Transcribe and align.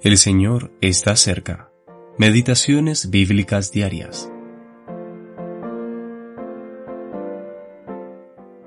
El 0.00 0.16
Señor 0.16 0.70
está 0.80 1.16
cerca. 1.16 1.72
Meditaciones 2.18 3.10
bíblicas 3.10 3.72
diarias. 3.72 4.30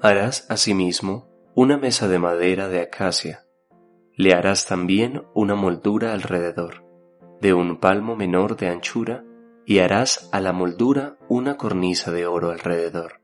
Harás 0.02 0.46
asimismo 0.50 1.30
una 1.56 1.78
mesa 1.78 2.10
de 2.10 2.20
madera 2.20 2.68
de 2.68 2.82
acacia. 2.82 3.46
Le 4.14 4.34
harás 4.34 4.66
también 4.66 5.24
una 5.34 5.56
moldura 5.56 6.12
alrededor, 6.12 6.84
de 7.40 7.54
un 7.54 7.80
palmo 7.80 8.18
menor 8.18 8.58
de 8.58 8.68
anchura, 8.68 9.24
y 9.66 9.80
harás 9.80 10.28
a 10.34 10.42
la 10.42 10.52
moldura 10.52 11.18
una 11.30 11.56
cornisa 11.56 12.12
de 12.12 12.28
oro 12.28 12.52
alrededor. 12.52 13.22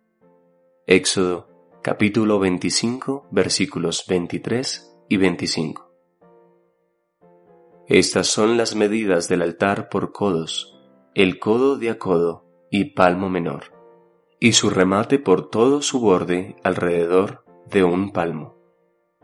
Éxodo 0.86 1.50
capítulo 1.84 2.40
25 2.40 3.28
versículos 3.32 4.06
23 4.08 4.98
y 5.10 5.18
25. 5.18 5.87
Estas 7.90 8.28
son 8.28 8.58
las 8.58 8.76
medidas 8.76 9.30
del 9.30 9.42
altar 9.42 9.88
por 9.88 10.12
codos, 10.12 10.78
el 11.16 11.40
codo 11.40 11.78
de 11.78 11.90
a 11.90 11.98
codo 11.98 12.44
y 12.70 12.92
palmo 12.92 13.30
menor, 13.30 13.72
y 14.42 14.52
su 14.52 14.70
remate 14.70 15.20
por 15.20 15.50
todo 15.50 15.82
su 15.82 16.02
borde 16.02 16.58
alrededor 16.66 17.46
de 17.72 17.86
un 17.86 18.12
palmo. 18.12 18.58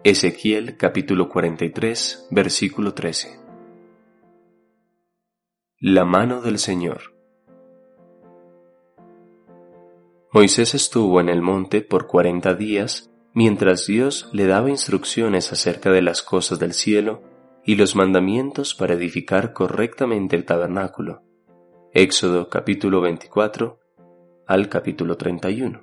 Ezequiel 0.05 0.77
capítulo 0.77 1.27
43 1.27 2.29
versículo 2.31 2.93
13. 2.93 3.37
La 5.79 6.05
mano 6.05 6.41
del 6.41 6.57
Señor. 6.57 7.17
Moisés 10.31 10.73
estuvo 10.73 11.19
en 11.19 11.27
el 11.27 11.41
monte 11.41 11.81
por 11.81 12.07
cuarenta 12.07 12.53
días 12.53 13.11
mientras 13.33 13.87
Dios 13.87 14.29
le 14.31 14.47
daba 14.47 14.69
instrucciones 14.69 15.51
acerca 15.51 15.91
de 15.91 16.01
las 16.01 16.21
cosas 16.21 16.59
del 16.59 16.71
cielo 16.71 17.32
y 17.65 17.75
los 17.75 17.95
mandamientos 17.95 18.75
para 18.75 18.93
edificar 18.93 19.53
correctamente 19.53 20.35
el 20.35 20.45
tabernáculo. 20.45 21.23
Éxodo 21.93 22.49
capítulo 22.49 23.01
24 23.01 23.79
al 24.47 24.69
capítulo 24.69 25.15
31. 25.15 25.81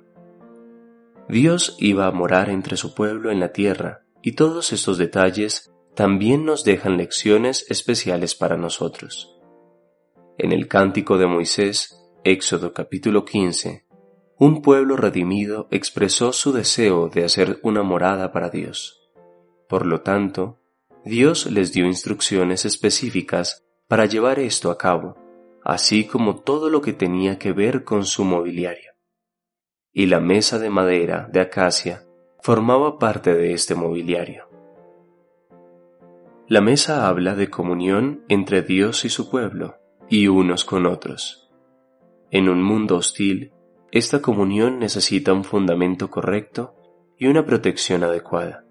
Dios 1.27 1.75
iba 1.79 2.07
a 2.07 2.11
morar 2.11 2.49
entre 2.49 2.77
su 2.77 2.93
pueblo 2.93 3.31
en 3.31 3.39
la 3.39 3.51
tierra 3.51 4.05
y 4.21 4.33
todos 4.33 4.73
estos 4.73 4.97
detalles 4.97 5.71
también 5.95 6.45
nos 6.45 6.63
dejan 6.63 6.97
lecciones 6.97 7.65
especiales 7.69 8.35
para 8.35 8.57
nosotros. 8.57 9.39
En 10.37 10.51
el 10.51 10.67
cántico 10.67 11.17
de 11.17 11.27
Moisés, 11.27 11.97
Éxodo 12.23 12.73
capítulo 12.73 13.25
15, 13.25 13.85
un 14.37 14.61
pueblo 14.61 14.95
redimido 14.95 15.67
expresó 15.71 16.33
su 16.33 16.51
deseo 16.51 17.09
de 17.09 17.23
hacer 17.23 17.59
una 17.63 17.83
morada 17.83 18.31
para 18.31 18.49
Dios. 18.49 19.11
Por 19.67 19.85
lo 19.85 20.01
tanto, 20.01 20.60
Dios 21.03 21.49
les 21.49 21.73
dio 21.73 21.87
instrucciones 21.87 22.63
específicas 22.65 23.63
para 23.87 24.05
llevar 24.05 24.39
esto 24.39 24.69
a 24.69 24.77
cabo, 24.77 25.17
así 25.63 26.05
como 26.05 26.41
todo 26.41 26.69
lo 26.69 26.81
que 26.81 26.93
tenía 26.93 27.39
que 27.39 27.53
ver 27.53 27.83
con 27.83 28.05
su 28.05 28.23
mobiliario. 28.23 28.91
Y 29.91 30.05
la 30.05 30.19
mesa 30.19 30.59
de 30.59 30.69
madera 30.69 31.27
de 31.31 31.41
acacia 31.41 32.05
formaba 32.41 32.99
parte 32.99 33.33
de 33.33 33.53
este 33.53 33.73
mobiliario. 33.73 34.47
La 36.47 36.61
mesa 36.61 37.07
habla 37.07 37.35
de 37.35 37.49
comunión 37.49 38.23
entre 38.27 38.61
Dios 38.61 39.03
y 39.03 39.09
su 39.09 39.29
pueblo, 39.29 39.77
y 40.07 40.27
unos 40.27 40.65
con 40.65 40.85
otros. 40.85 41.49
En 42.29 42.47
un 42.47 42.61
mundo 42.61 42.97
hostil, 42.97 43.53
esta 43.91 44.21
comunión 44.21 44.77
necesita 44.77 45.33
un 45.33 45.43
fundamento 45.43 46.09
correcto 46.09 46.75
y 47.17 47.27
una 47.27 47.45
protección 47.45 48.03
adecuada. 48.03 48.65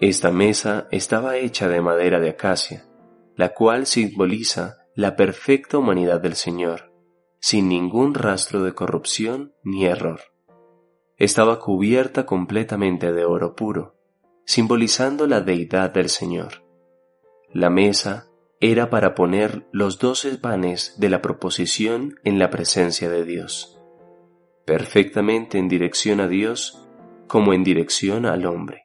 Esta 0.00 0.30
mesa 0.30 0.88
estaba 0.90 1.36
hecha 1.36 1.68
de 1.68 1.80
madera 1.80 2.18
de 2.18 2.30
acacia, 2.30 2.84
la 3.36 3.54
cual 3.54 3.86
simboliza 3.86 4.78
la 4.94 5.14
perfecta 5.14 5.78
humanidad 5.78 6.20
del 6.20 6.34
Señor, 6.34 6.92
sin 7.40 7.68
ningún 7.68 8.14
rastro 8.14 8.62
de 8.64 8.74
corrupción 8.74 9.54
ni 9.62 9.86
error. 9.86 10.20
Estaba 11.16 11.60
cubierta 11.60 12.26
completamente 12.26 13.12
de 13.12 13.24
oro 13.24 13.54
puro, 13.54 13.96
simbolizando 14.44 15.26
la 15.26 15.40
deidad 15.40 15.90
del 15.90 16.08
Señor. 16.08 16.64
La 17.52 17.70
mesa 17.70 18.28
era 18.60 18.90
para 18.90 19.14
poner 19.14 19.66
los 19.70 19.98
doce 19.98 20.38
panes 20.38 20.94
de 20.98 21.08
la 21.08 21.22
proposición 21.22 22.16
en 22.24 22.38
la 22.38 22.50
presencia 22.50 23.08
de 23.08 23.24
Dios, 23.24 23.80
perfectamente 24.64 25.58
en 25.58 25.68
dirección 25.68 26.20
a 26.20 26.26
Dios 26.26 26.84
como 27.28 27.52
en 27.52 27.62
dirección 27.62 28.26
al 28.26 28.46
hombre. 28.46 28.83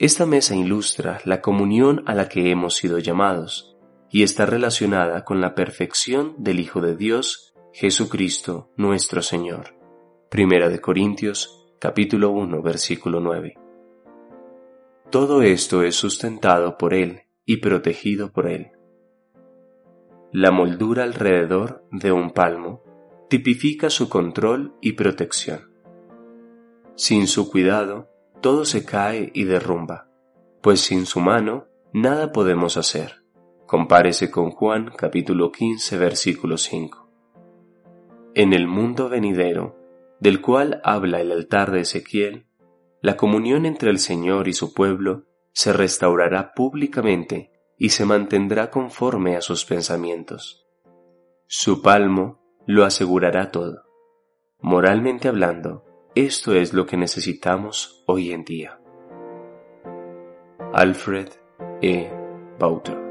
Esta 0.00 0.26
mesa 0.26 0.54
ilustra 0.54 1.20
la 1.24 1.40
comunión 1.40 2.04
a 2.06 2.14
la 2.14 2.28
que 2.28 2.52
hemos 2.52 2.76
sido 2.76 3.00
llamados 3.00 3.76
y 4.12 4.22
está 4.22 4.46
relacionada 4.46 5.24
con 5.24 5.40
la 5.40 5.56
perfección 5.56 6.36
del 6.38 6.60
Hijo 6.60 6.80
de 6.80 6.94
Dios, 6.94 7.52
Jesucristo 7.72 8.70
nuestro 8.76 9.22
Señor. 9.22 9.74
Primera 10.30 10.68
de 10.68 10.80
Corintios, 10.80 11.68
capítulo 11.80 12.30
1, 12.30 12.62
versículo 12.62 13.18
9. 13.18 13.54
Todo 15.10 15.42
esto 15.42 15.82
es 15.82 15.96
sustentado 15.96 16.78
por 16.78 16.94
Él 16.94 17.22
y 17.44 17.56
protegido 17.56 18.30
por 18.30 18.46
Él. 18.46 18.70
La 20.30 20.52
moldura 20.52 21.02
alrededor 21.02 21.84
de 21.90 22.12
un 22.12 22.30
palmo 22.30 22.84
tipifica 23.28 23.90
su 23.90 24.08
control 24.08 24.76
y 24.80 24.92
protección. 24.92 25.72
Sin 26.94 27.26
su 27.26 27.50
cuidado, 27.50 28.10
todo 28.40 28.64
se 28.64 28.84
cae 28.84 29.30
y 29.34 29.44
derrumba, 29.44 30.08
pues 30.62 30.80
sin 30.80 31.06
su 31.06 31.20
mano 31.20 31.66
nada 31.92 32.32
podemos 32.32 32.76
hacer. 32.76 33.24
Compárese 33.66 34.30
con 34.30 34.50
Juan 34.50 34.92
capítulo 34.96 35.50
15 35.52 35.98
versículo 35.98 36.56
5. 36.56 37.08
En 38.34 38.52
el 38.52 38.66
mundo 38.66 39.08
venidero, 39.08 39.76
del 40.20 40.40
cual 40.40 40.80
habla 40.84 41.20
el 41.20 41.32
altar 41.32 41.70
de 41.70 41.80
Ezequiel, 41.80 42.46
la 43.00 43.16
comunión 43.16 43.66
entre 43.66 43.90
el 43.90 43.98
Señor 43.98 44.48
y 44.48 44.52
su 44.52 44.72
pueblo 44.72 45.24
se 45.52 45.72
restaurará 45.72 46.52
públicamente 46.54 47.52
y 47.76 47.90
se 47.90 48.04
mantendrá 48.04 48.70
conforme 48.70 49.36
a 49.36 49.40
sus 49.40 49.64
pensamientos. 49.64 50.66
Su 51.46 51.82
palmo 51.82 52.40
lo 52.66 52.84
asegurará 52.84 53.50
todo. 53.50 53.84
Moralmente 54.60 55.28
hablando, 55.28 55.84
esto 56.14 56.54
es 56.54 56.72
lo 56.72 56.86
que 56.86 56.96
necesitamos 56.96 58.02
hoy 58.06 58.32
en 58.32 58.44
día. 58.44 58.78
Alfred 60.72 61.28
E. 61.80 62.10
Bauter 62.58 63.07